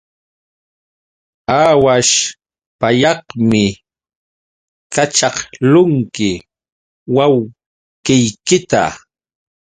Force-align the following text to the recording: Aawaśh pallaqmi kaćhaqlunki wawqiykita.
Aawaśh 1.59 2.15
pallaqmi 2.79 3.63
kaćhaqlunki 4.93 6.29
wawqiykita. 7.15 8.83